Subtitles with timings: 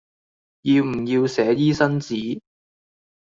[0.63, 2.41] 要唔要寫醫生紙